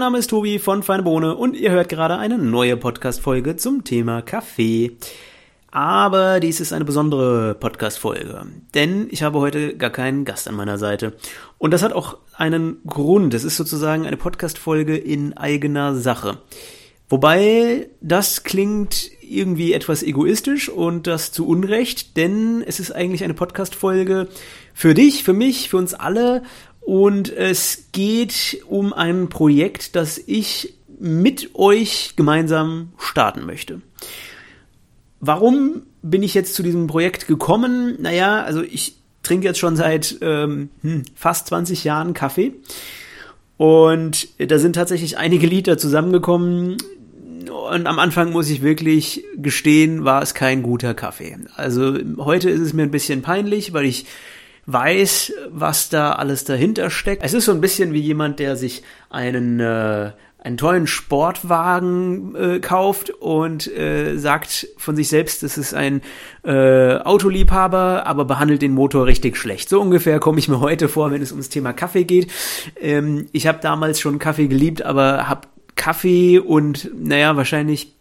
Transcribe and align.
Mein 0.00 0.06
Name 0.06 0.18
ist 0.18 0.30
Tobi 0.30 0.58
von 0.58 0.82
Feine 0.82 1.02
Bohne 1.02 1.36
und 1.36 1.54
ihr 1.54 1.72
hört 1.72 1.90
gerade 1.90 2.16
eine 2.16 2.38
neue 2.38 2.78
Podcast-Folge 2.78 3.56
zum 3.56 3.84
Thema 3.84 4.22
Kaffee. 4.22 4.96
Aber 5.70 6.40
dies 6.40 6.58
ist 6.58 6.72
eine 6.72 6.86
besondere 6.86 7.54
Podcast-Folge, 7.54 8.46
denn 8.72 9.08
ich 9.10 9.22
habe 9.22 9.40
heute 9.40 9.76
gar 9.76 9.90
keinen 9.90 10.24
Gast 10.24 10.48
an 10.48 10.54
meiner 10.54 10.78
Seite. 10.78 11.12
Und 11.58 11.72
das 11.72 11.82
hat 11.82 11.92
auch 11.92 12.16
einen 12.34 12.78
Grund. 12.86 13.34
Es 13.34 13.44
ist 13.44 13.58
sozusagen 13.58 14.06
eine 14.06 14.16
Podcast-Folge 14.16 14.96
in 14.96 15.36
eigener 15.36 15.94
Sache. 15.94 16.38
Wobei 17.10 17.90
das 18.00 18.42
klingt 18.42 19.10
irgendwie 19.20 19.74
etwas 19.74 20.02
egoistisch 20.02 20.70
und 20.70 21.08
das 21.08 21.30
zu 21.30 21.46
Unrecht, 21.46 22.16
denn 22.16 22.64
es 22.66 22.80
ist 22.80 22.92
eigentlich 22.92 23.22
eine 23.22 23.34
Podcast-Folge 23.34 24.28
für 24.72 24.94
dich, 24.94 25.24
für 25.24 25.34
mich, 25.34 25.68
für 25.68 25.76
uns 25.76 25.92
alle 25.92 26.42
und 26.90 27.32
es 27.32 27.84
geht 27.92 28.62
um 28.66 28.92
ein 28.92 29.28
Projekt, 29.28 29.94
das 29.94 30.18
ich 30.26 30.74
mit 30.98 31.54
euch 31.54 32.14
gemeinsam 32.16 32.88
starten 32.98 33.46
möchte. 33.46 33.80
Warum 35.20 35.82
bin 36.02 36.24
ich 36.24 36.34
jetzt 36.34 36.56
zu 36.56 36.64
diesem 36.64 36.88
Projekt 36.88 37.28
gekommen? 37.28 37.94
Naja, 38.00 38.42
also 38.42 38.62
ich 38.62 38.96
trinke 39.22 39.46
jetzt 39.46 39.60
schon 39.60 39.76
seit 39.76 40.16
ähm, 40.20 40.70
hm, 40.82 41.04
fast 41.14 41.46
20 41.46 41.84
Jahren 41.84 42.12
Kaffee. 42.12 42.54
Und 43.56 44.26
da 44.38 44.58
sind 44.58 44.72
tatsächlich 44.72 45.16
einige 45.16 45.46
Liter 45.46 45.78
zusammengekommen. 45.78 46.76
Und 47.70 47.86
am 47.86 48.00
Anfang 48.00 48.32
muss 48.32 48.50
ich 48.50 48.62
wirklich 48.62 49.24
gestehen, 49.36 50.04
war 50.04 50.22
es 50.22 50.34
kein 50.34 50.64
guter 50.64 50.94
Kaffee. 50.94 51.38
Also 51.54 51.96
heute 52.16 52.50
ist 52.50 52.60
es 52.60 52.72
mir 52.72 52.82
ein 52.82 52.90
bisschen 52.90 53.22
peinlich, 53.22 53.72
weil 53.72 53.84
ich 53.84 54.06
weiß, 54.66 55.32
was 55.50 55.88
da 55.88 56.12
alles 56.12 56.44
dahinter 56.44 56.90
steckt. 56.90 57.22
Es 57.22 57.34
ist 57.34 57.44
so 57.46 57.52
ein 57.52 57.60
bisschen 57.60 57.92
wie 57.92 58.00
jemand, 58.00 58.38
der 58.38 58.56
sich 58.56 58.82
einen 59.08 59.60
äh, 59.60 60.12
einen 60.42 60.56
tollen 60.56 60.86
Sportwagen 60.86 62.34
äh, 62.34 62.60
kauft 62.60 63.10
und 63.10 63.66
äh, 63.66 64.16
sagt 64.16 64.68
von 64.78 64.96
sich 64.96 65.08
selbst, 65.08 65.42
es 65.42 65.58
ist 65.58 65.74
ein 65.74 66.00
äh, 66.44 66.96
Autoliebhaber, 66.96 68.06
aber 68.06 68.24
behandelt 68.24 68.62
den 68.62 68.72
Motor 68.72 69.06
richtig 69.06 69.36
schlecht. 69.36 69.68
So 69.68 69.80
ungefähr 69.80 70.18
komme 70.18 70.38
ich 70.38 70.48
mir 70.48 70.60
heute 70.60 70.88
vor, 70.88 71.10
wenn 71.10 71.20
es 71.20 71.32
ums 71.32 71.50
Thema 71.50 71.72
Kaffee 71.72 72.04
geht. 72.04 72.30
Ähm, 72.80 73.26
ich 73.32 73.46
habe 73.46 73.58
damals 73.60 74.00
schon 74.00 74.18
Kaffee 74.18 74.48
geliebt, 74.48 74.82
aber 74.82 75.28
habe 75.28 75.48
Kaffee 75.76 76.38
und 76.38 76.90
naja, 76.94 77.36
wahrscheinlich 77.36 77.94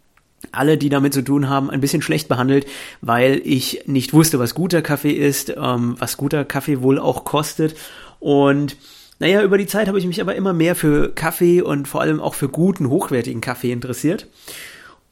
alle, 0.51 0.77
die 0.77 0.89
damit 0.89 1.13
zu 1.13 1.21
tun 1.21 1.49
haben, 1.49 1.69
ein 1.69 1.81
bisschen 1.81 2.01
schlecht 2.01 2.27
behandelt, 2.27 2.65
weil 3.01 3.41
ich 3.43 3.83
nicht 3.85 4.13
wusste, 4.13 4.39
was 4.39 4.55
guter 4.55 4.81
Kaffee 4.81 5.11
ist, 5.11 5.53
ähm, 5.55 5.95
was 5.99 6.17
guter 6.17 6.45
Kaffee 6.45 6.81
wohl 6.81 6.99
auch 6.99 7.23
kostet. 7.25 7.75
Und 8.19 8.77
naja, 9.19 9.43
über 9.43 9.57
die 9.57 9.67
Zeit 9.67 9.87
habe 9.87 9.99
ich 9.99 10.07
mich 10.07 10.21
aber 10.21 10.35
immer 10.35 10.53
mehr 10.53 10.75
für 10.75 11.09
Kaffee 11.13 11.61
und 11.61 11.87
vor 11.87 12.01
allem 12.01 12.21
auch 12.21 12.35
für 12.35 12.49
guten, 12.49 12.89
hochwertigen 12.89 13.41
Kaffee 13.41 13.71
interessiert. 13.71 14.27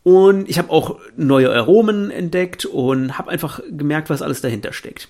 Und 0.03 0.50
ich 0.50 0.58
habe 0.58 0.72
auch 0.72 1.00
neue 1.17 1.52
Aromen 1.52 2.11
entdeckt 2.11 2.66
und 2.66 3.17
habe 3.17 3.30
einfach 3.30 3.59
gemerkt, 3.70 4.09
was 4.09 4.22
alles 4.22 4.39
dahinter 4.39 4.72
steckt. 4.72 5.09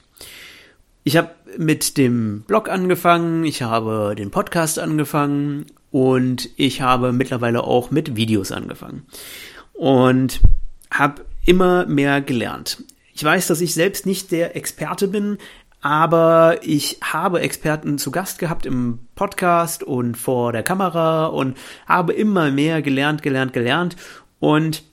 Ich 1.03 1.15
habe 1.15 1.29
mit 1.57 1.97
dem 1.97 2.41
Blog 2.47 2.69
angefangen, 2.69 3.45
ich 3.45 3.61
habe 3.61 4.15
den 4.17 4.31
Podcast 4.31 4.79
angefangen 4.79 5.67
und 5.91 6.49
ich 6.57 6.81
habe 6.81 7.13
mittlerweile 7.13 7.63
auch 7.63 7.91
mit 7.91 8.15
Videos 8.15 8.51
angefangen 8.51 9.05
und 9.77 10.41
habe 10.91 11.25
immer 11.45 11.85
mehr 11.85 12.21
gelernt. 12.21 12.83
Ich 13.13 13.23
weiß, 13.23 13.47
dass 13.47 13.61
ich 13.61 13.73
selbst 13.73 14.05
nicht 14.05 14.31
der 14.31 14.55
Experte 14.55 15.07
bin, 15.07 15.37
aber 15.81 16.57
ich 16.63 16.97
habe 17.01 17.39
Experten 17.39 17.97
zu 17.97 18.11
Gast 18.11 18.39
gehabt 18.39 18.65
im 18.65 18.99
Podcast 19.15 19.83
und 19.83 20.17
vor 20.17 20.51
der 20.51 20.63
Kamera 20.63 21.27
und 21.27 21.57
habe 21.87 22.13
immer 22.13 22.51
mehr 22.51 22.81
gelernt, 22.81 23.21
gelernt, 23.21 23.53
gelernt. 23.53 23.95
Und 24.39 24.83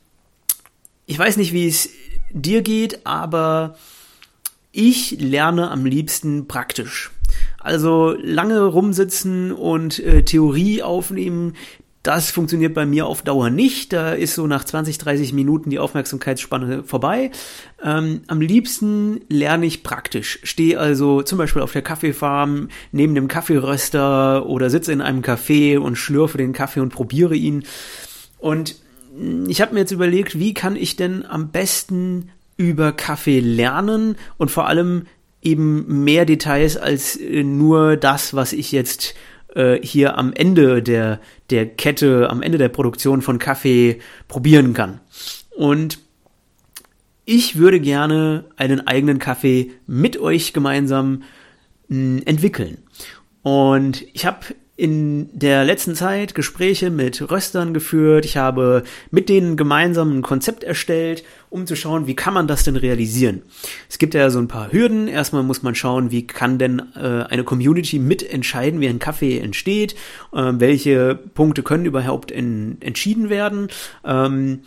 ich 1.06 1.18
weiß 1.18 1.36
nicht, 1.38 1.52
wie 1.52 1.66
es 1.66 1.88
dir 2.30 2.62
geht, 2.62 3.06
aber 3.06 3.76
ich 4.72 5.16
lerne 5.18 5.70
am 5.70 5.84
liebsten 5.86 6.46
praktisch. 6.48 7.10
Also 7.58 8.14
lange 8.20 8.60
rumsitzen 8.64 9.52
und 9.52 9.98
äh, 10.00 10.24
Theorie 10.24 10.82
aufnehmen, 10.82 11.54
das 12.04 12.30
funktioniert 12.30 12.74
bei 12.74 12.84
mir 12.84 13.06
auf 13.06 13.22
Dauer 13.22 13.48
nicht. 13.48 13.94
Da 13.94 14.12
ist 14.12 14.34
so 14.34 14.46
nach 14.46 14.62
20, 14.62 14.98
30 14.98 15.32
Minuten 15.32 15.70
die 15.70 15.78
Aufmerksamkeitsspanne 15.78 16.84
vorbei. 16.84 17.30
Ähm, 17.82 18.20
am 18.26 18.42
liebsten 18.42 19.22
lerne 19.30 19.64
ich 19.64 19.82
praktisch. 19.82 20.38
Stehe 20.42 20.78
also 20.78 21.22
zum 21.22 21.38
Beispiel 21.38 21.62
auf 21.62 21.72
der 21.72 21.80
Kaffeefarm 21.80 22.68
neben 22.92 23.14
dem 23.14 23.26
Kaffeeröster 23.26 24.44
oder 24.46 24.68
sitze 24.68 24.92
in 24.92 25.00
einem 25.00 25.22
Café 25.22 25.78
und 25.78 25.96
schlürfe 25.96 26.36
den 26.36 26.52
Kaffee 26.52 26.80
und 26.80 26.90
probiere 26.90 27.36
ihn. 27.36 27.64
Und 28.38 28.76
ich 29.48 29.62
habe 29.62 29.72
mir 29.72 29.80
jetzt 29.80 29.92
überlegt, 29.92 30.38
wie 30.38 30.52
kann 30.52 30.76
ich 30.76 30.96
denn 30.96 31.24
am 31.24 31.52
besten 31.52 32.28
über 32.58 32.92
Kaffee 32.92 33.40
lernen 33.40 34.16
und 34.36 34.50
vor 34.50 34.66
allem 34.66 35.06
eben 35.40 36.04
mehr 36.04 36.26
Details 36.26 36.76
als 36.76 37.16
äh, 37.16 37.44
nur 37.44 37.96
das, 37.96 38.34
was 38.34 38.52
ich 38.52 38.72
jetzt 38.72 39.14
äh, 39.54 39.78
hier 39.82 40.18
am 40.18 40.32
Ende 40.32 40.82
der, 40.82 41.20
der 41.50 41.66
Kette, 41.66 42.30
am 42.30 42.42
Ende 42.42 42.58
der 42.58 42.68
Produktion 42.68 43.22
von 43.22 43.38
Kaffee 43.38 44.00
probieren 44.28 44.74
kann. 44.74 45.00
Und 45.56 45.98
ich 47.24 47.56
würde 47.56 47.80
gerne 47.80 48.44
einen 48.56 48.86
eigenen 48.86 49.18
Kaffee 49.18 49.72
mit 49.86 50.18
euch 50.18 50.52
gemeinsam 50.52 51.22
mh, 51.88 51.96
hm, 51.96 52.22
entwickeln. 52.26 52.78
Und 53.42 54.04
ich 54.12 54.26
habe 54.26 54.54
in 54.76 55.28
der 55.32 55.64
letzten 55.64 55.94
Zeit 55.94 56.34
Gespräche 56.34 56.90
mit 56.90 57.30
Röstern 57.30 57.72
geführt. 57.74 58.24
Ich 58.24 58.36
habe 58.36 58.82
mit 59.10 59.28
denen 59.28 59.56
gemeinsam 59.56 60.18
ein 60.18 60.22
Konzept 60.22 60.64
erstellt, 60.64 61.22
um 61.48 61.66
zu 61.66 61.76
schauen, 61.76 62.08
wie 62.08 62.16
kann 62.16 62.34
man 62.34 62.48
das 62.48 62.64
denn 62.64 62.74
realisieren. 62.74 63.42
Es 63.88 63.98
gibt 63.98 64.14
ja 64.14 64.28
so 64.30 64.40
ein 64.40 64.48
paar 64.48 64.72
Hürden. 64.72 65.06
Erstmal 65.06 65.44
muss 65.44 65.62
man 65.62 65.76
schauen, 65.76 66.10
wie 66.10 66.26
kann 66.26 66.58
denn 66.58 66.82
äh, 66.96 67.22
eine 67.22 67.44
Community 67.44 68.00
mitentscheiden, 68.00 68.80
wie 68.80 68.88
ein 68.88 68.98
Kaffee 68.98 69.38
entsteht, 69.38 69.94
äh, 70.32 70.52
welche 70.54 71.14
Punkte 71.14 71.62
können 71.62 71.86
überhaupt 71.86 72.32
in, 72.32 72.78
entschieden 72.80 73.30
werden. 73.30 73.68
Ähm, 74.04 74.62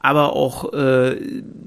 aber 0.00 0.34
auch 0.34 0.72
äh, 0.72 1.16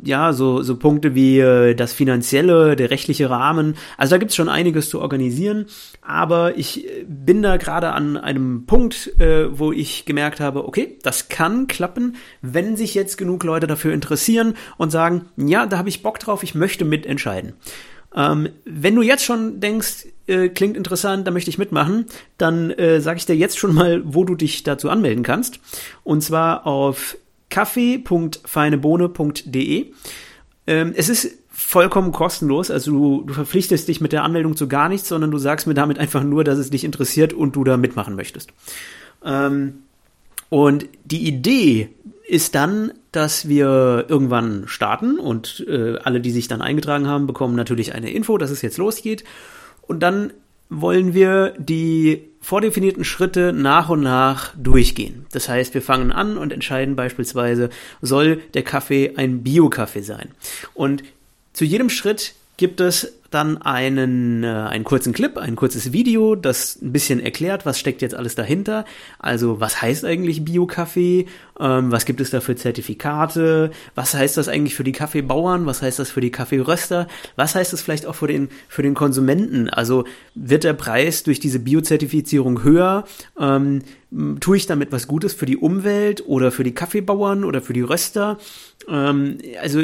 ja 0.04 0.34
so 0.34 0.62
so 0.62 0.78
Punkte 0.78 1.16
wie 1.16 1.40
äh, 1.40 1.76
das 1.76 1.94
finanzielle, 1.94 2.76
der 2.76 2.90
rechtliche 2.90 3.30
Rahmen. 3.30 3.76
Also 3.98 4.12
da 4.12 4.18
gibt's 4.18 4.36
schon 4.36 4.50
einiges 4.50 4.90
zu 4.90 5.02
organisieren, 5.02 5.66
aber 6.02 6.58
ich 6.58 6.86
äh, 6.88 7.06
bin 7.08 7.42
da 7.42 7.58
gerade 7.58 7.92
an 7.92 8.18
einem 8.18 8.66
Punkt, 8.66 9.20
äh, 9.20 9.58
wo 9.58 9.72
ich 9.72 10.06
gemerkt 10.06 10.40
habe, 10.40 10.66
okay, 10.66 10.98
das 11.04 11.30
kann 11.30 11.68
klappen, 11.68 12.16
wenn 12.42 12.76
sich 12.78 12.96
jetzt 12.96 13.18
genug 13.18 13.44
Leute 13.44 13.68
dafür 13.68 13.94
interessieren 13.94 14.56
und 14.78 14.92
sagen, 14.92 15.26
ja, 15.38 15.66
da 15.66 15.78
habe 15.78 15.90
ich 15.90 16.04
Bock 16.04 16.20
drauf, 16.20 16.44
ich 16.44 16.56
möchte 16.56 16.86
mitentscheiden. 16.86 17.54
Ähm, 18.14 18.50
wenn 18.66 18.96
du 18.96 19.02
jetzt 19.02 19.24
schon 19.24 19.60
denkst, 19.62 20.08
äh, 20.28 20.50
klingt 20.50 20.76
interessant, 20.76 21.26
da 21.26 21.32
möchte 21.32 21.50
ich 21.50 21.58
mitmachen, 21.58 22.06
dann 22.38 22.72
äh, 22.72 23.00
sage 23.00 23.18
ich 23.18 23.26
dir 23.26 23.36
jetzt 23.36 23.58
schon 23.58 23.74
mal, 23.74 24.02
wo 24.06 24.26
du 24.26 24.36
dich 24.36 24.64
dazu 24.64 24.90
anmelden 24.90 25.24
kannst. 25.24 25.60
Und 26.04 26.22
zwar 26.22 26.68
auf 26.68 27.18
kaffee.feinebohne.de. 27.52 29.92
Ähm, 30.68 30.94
es 30.96 31.10
ist 31.10 31.38
vollkommen 31.52 32.12
kostenlos, 32.12 32.70
also 32.72 32.92
du, 32.92 33.22
du 33.24 33.34
verpflichtest 33.34 33.88
dich 33.88 34.02
mit 34.02 34.12
der 34.14 34.24
Anmeldung 34.24 34.58
zu 34.58 34.68
gar 34.68 34.90
nichts, 34.90 35.08
sondern 35.08 35.30
du 35.30 35.38
sagst 35.38 35.68
mir 35.68 35.76
damit 35.76 36.00
einfach 36.00 36.24
nur, 36.24 36.44
dass 36.44 36.58
es 36.58 36.72
dich 36.72 36.84
interessiert 36.84 37.34
und 37.34 37.56
du 37.56 37.64
da 37.64 37.78
mitmachen 37.78 38.16
möchtest. 38.16 38.52
Ähm, 39.24 39.84
und 40.50 40.88
die 41.06 41.28
Idee 41.28 41.90
ist 42.28 42.56
dann, 42.56 42.94
dass 43.12 43.48
wir 43.48 44.06
irgendwann 44.08 44.64
starten 44.68 45.20
und 45.20 45.66
äh, 45.68 45.98
alle, 45.98 46.22
die 46.22 46.32
sich 46.32 46.48
dann 46.48 46.62
eingetragen 46.62 47.08
haben, 47.08 47.28
bekommen 47.28 47.56
natürlich 47.56 47.94
eine 47.94 48.12
Info, 48.12 48.38
dass 48.38 48.52
es 48.52 48.62
jetzt 48.62 48.78
losgeht. 48.78 49.26
Und 49.82 50.02
dann 50.02 50.32
wollen 50.70 51.14
wir 51.14 51.54
die 51.58 52.31
vordefinierten 52.42 53.06
Schritte 53.06 53.54
nach 53.54 53.90
und 53.90 54.02
nach 54.02 54.54
durchgehen. 54.58 55.28
Das 55.32 55.48
heißt, 55.48 55.74
wir 55.74 55.82
fangen 55.82 56.12
an 56.12 56.38
und 56.38 56.52
entscheiden 56.52 56.96
beispielsweise, 56.96 57.70
soll 58.02 58.38
der 58.56 58.64
Kaffee 58.64 59.14
ein 59.16 59.44
Bio-Kaffee 59.44 60.02
sein? 60.02 60.32
Und 60.74 61.04
zu 61.54 61.64
jedem 61.66 61.90
Schritt 61.90 62.34
gibt 62.62 62.80
es 62.80 63.18
dann 63.32 63.58
einen, 63.58 64.44
äh, 64.44 64.48
einen 64.48 64.84
kurzen 64.84 65.14
Clip, 65.14 65.36
ein 65.40 65.56
kurzes 65.56 65.94
Video, 65.94 66.36
das 66.36 66.80
ein 66.80 66.92
bisschen 66.92 67.20
erklärt, 67.20 67.66
was 67.66 67.80
steckt 67.80 68.04
jetzt 68.04 68.14
alles 68.14 68.36
dahinter. 68.36 68.86
Also 69.18 69.60
was 69.60 69.82
heißt 69.82 70.06
eigentlich 70.06 70.46
Bio-Kaffee? 70.46 71.26
Ähm, 71.60 71.92
was 71.92 72.06
gibt 72.06 72.22
es 72.22 72.30
da 72.30 72.40
für 72.40 72.56
Zertifikate? 72.56 73.72
Was 73.96 74.14
heißt 74.14 74.38
das 74.38 74.48
eigentlich 74.48 74.76
für 74.76 74.84
die 74.84 74.92
Kaffeebauern? 74.92 75.66
Was 75.66 75.82
heißt 75.82 75.98
das 75.98 76.12
für 76.12 76.22
die 76.22 76.30
Kaffeeröster? 76.30 77.08
Was 77.36 77.56
heißt 77.56 77.74
das 77.74 77.82
vielleicht 77.82 78.06
auch 78.06 78.14
für 78.14 78.28
den, 78.28 78.50
für 78.68 78.84
den 78.84 78.94
Konsumenten? 78.94 79.72
Also 79.72 80.04
wird 80.36 80.64
der 80.64 80.74
Preis 80.74 81.24
durch 81.24 81.40
diese 81.40 81.58
Bio-Zertifizierung 81.58 82.64
höher? 82.64 83.06
Ähm, 83.40 83.82
tue 84.40 84.58
ich 84.58 84.68
damit 84.68 84.92
was 84.92 85.08
Gutes 85.08 85.34
für 85.34 85.48
die 85.48 85.58
Umwelt 85.58 86.24
oder 86.28 86.52
für 86.52 86.64
die 86.64 86.76
Kaffeebauern 86.76 87.44
oder 87.44 87.62
für 87.62 87.74
die 87.74 87.82
Röster? 87.82 88.38
Ähm, 88.88 89.40
also 89.60 89.82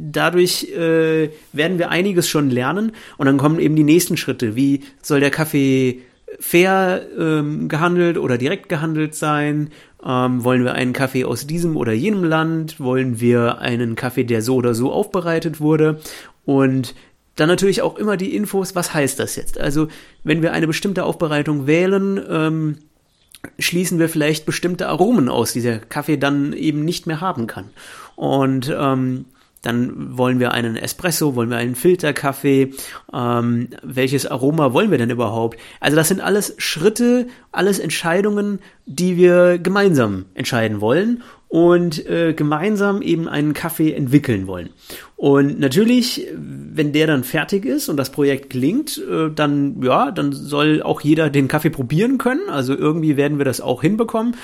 dadurch 0.00 0.64
äh, 0.70 1.30
werden 1.52 1.78
wir 1.78 1.90
einiges 1.90 2.28
schon 2.28 2.50
lernen 2.50 2.92
und 3.18 3.26
dann 3.26 3.38
kommen 3.38 3.60
eben 3.60 3.76
die 3.76 3.84
nächsten 3.84 4.16
Schritte. 4.16 4.56
Wie 4.56 4.80
soll 5.02 5.20
der 5.20 5.30
Kaffee 5.30 6.02
fair 6.38 7.02
ähm, 7.18 7.68
gehandelt 7.68 8.16
oder 8.16 8.38
direkt 8.38 8.68
gehandelt 8.68 9.14
sein? 9.14 9.70
Ähm, 10.04 10.44
wollen 10.44 10.64
wir 10.64 10.74
einen 10.74 10.92
Kaffee 10.92 11.24
aus 11.24 11.46
diesem 11.46 11.76
oder 11.76 11.92
jenem 11.92 12.24
Land? 12.24 12.80
Wollen 12.80 13.20
wir 13.20 13.58
einen 13.58 13.96
Kaffee, 13.96 14.24
der 14.24 14.42
so 14.42 14.56
oder 14.56 14.74
so 14.74 14.92
aufbereitet 14.92 15.60
wurde? 15.60 16.00
Und 16.44 16.94
dann 17.36 17.48
natürlich 17.48 17.82
auch 17.82 17.96
immer 17.96 18.16
die 18.16 18.34
Infos, 18.34 18.74
was 18.74 18.94
heißt 18.94 19.18
das 19.18 19.36
jetzt? 19.36 19.58
Also, 19.58 19.88
wenn 20.24 20.42
wir 20.42 20.52
eine 20.52 20.66
bestimmte 20.66 21.04
Aufbereitung 21.04 21.66
wählen, 21.66 22.20
ähm, 22.28 22.78
schließen 23.58 23.98
wir 23.98 24.08
vielleicht 24.08 24.46
bestimmte 24.46 24.88
Aromen 24.88 25.28
aus, 25.28 25.52
die 25.52 25.62
der 25.62 25.78
Kaffee 25.78 26.18
dann 26.18 26.52
eben 26.52 26.84
nicht 26.84 27.06
mehr 27.06 27.20
haben 27.20 27.46
kann. 27.46 27.70
Und 28.16 28.74
ähm, 28.76 29.24
dann 29.62 30.16
wollen 30.16 30.40
wir 30.40 30.52
einen 30.52 30.76
Espresso, 30.76 31.34
wollen 31.34 31.50
wir 31.50 31.58
einen 31.58 31.74
Filterkaffee, 31.74 32.72
ähm, 33.12 33.68
welches 33.82 34.26
Aroma 34.26 34.72
wollen 34.72 34.90
wir 34.90 34.98
denn 34.98 35.10
überhaupt? 35.10 35.58
Also 35.80 35.96
das 35.96 36.08
sind 36.08 36.20
alles 36.20 36.54
Schritte, 36.56 37.26
alles 37.52 37.78
Entscheidungen, 37.78 38.60
die 38.86 39.16
wir 39.16 39.58
gemeinsam 39.58 40.26
entscheiden 40.34 40.80
wollen 40.80 41.22
und 41.48 42.06
äh, 42.06 42.32
gemeinsam 42.32 43.02
eben 43.02 43.28
einen 43.28 43.54
Kaffee 43.54 43.92
entwickeln 43.92 44.46
wollen. 44.46 44.70
Und 45.16 45.58
natürlich, 45.58 46.26
wenn 46.34 46.92
der 46.92 47.08
dann 47.08 47.24
fertig 47.24 47.66
ist 47.66 47.88
und 47.88 47.96
das 47.96 48.12
Projekt 48.12 48.50
gelingt, 48.50 48.98
äh, 48.98 49.30
dann 49.34 49.82
ja, 49.82 50.12
dann 50.12 50.32
soll 50.32 50.80
auch 50.80 51.00
jeder 51.00 51.28
den 51.28 51.48
Kaffee 51.48 51.70
probieren 51.70 52.18
können. 52.18 52.48
Also 52.48 52.74
irgendwie 52.74 53.16
werden 53.16 53.38
wir 53.38 53.44
das 53.44 53.60
auch 53.60 53.82
hinbekommen. 53.82 54.36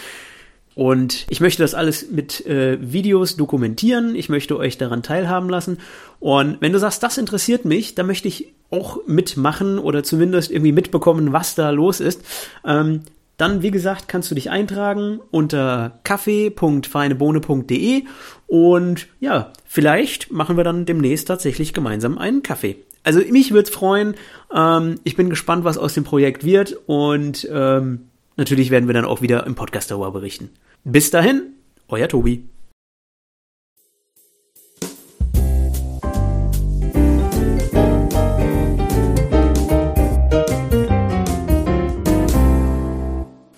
Und 0.76 1.26
ich 1.30 1.40
möchte 1.40 1.62
das 1.62 1.72
alles 1.72 2.10
mit 2.10 2.44
äh, 2.44 2.76
Videos 2.80 3.36
dokumentieren. 3.36 4.14
Ich 4.14 4.28
möchte 4.28 4.58
euch 4.58 4.76
daran 4.76 5.02
teilhaben 5.02 5.48
lassen. 5.48 5.78
Und 6.20 6.60
wenn 6.60 6.74
du 6.74 6.78
sagst, 6.78 7.02
das 7.02 7.16
interessiert 7.16 7.64
mich, 7.64 7.94
dann 7.94 8.06
möchte 8.06 8.28
ich 8.28 8.52
auch 8.70 8.98
mitmachen 9.06 9.78
oder 9.78 10.02
zumindest 10.02 10.50
irgendwie 10.50 10.72
mitbekommen, 10.72 11.32
was 11.32 11.54
da 11.54 11.70
los 11.70 12.00
ist. 12.00 12.22
Ähm, 12.62 13.00
dann, 13.38 13.62
wie 13.62 13.70
gesagt, 13.70 14.06
kannst 14.06 14.30
du 14.30 14.34
dich 14.34 14.50
eintragen 14.50 15.18
unter 15.30 15.98
kaffee.feinebohne.de 16.04 18.02
und 18.46 19.06
ja, 19.18 19.52
vielleicht 19.64 20.30
machen 20.30 20.58
wir 20.58 20.64
dann 20.64 20.84
demnächst 20.84 21.28
tatsächlich 21.28 21.72
gemeinsam 21.72 22.18
einen 22.18 22.42
Kaffee. 22.42 22.76
Also 23.02 23.20
mich 23.30 23.52
würde 23.52 23.68
es 23.70 23.74
freuen. 23.74 24.14
Ähm, 24.54 24.96
ich 25.04 25.16
bin 25.16 25.30
gespannt, 25.30 25.64
was 25.64 25.78
aus 25.78 25.94
dem 25.94 26.04
Projekt 26.04 26.44
wird 26.44 26.76
und 26.84 27.48
ähm, 27.50 28.08
natürlich 28.36 28.70
werden 28.70 28.88
wir 28.88 28.94
dann 28.94 29.06
auch 29.06 29.22
wieder 29.22 29.46
im 29.46 29.54
Podcast 29.54 29.90
darüber 29.90 30.10
berichten. 30.10 30.50
Bis 30.88 31.10
dahin, 31.10 31.56
euer 31.88 32.06
Tobi. 32.06 32.44